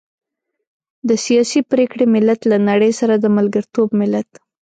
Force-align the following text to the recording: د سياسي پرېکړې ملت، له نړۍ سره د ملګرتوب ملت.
د 1.09 1.09
سياسي 1.25 1.59
پرېکړې 1.71 2.05
ملت، 2.15 2.39
له 2.51 2.57
نړۍ 2.69 2.91
سره 2.99 3.13
د 3.19 3.25
ملګرتوب 3.37 3.87
ملت. 4.01 4.29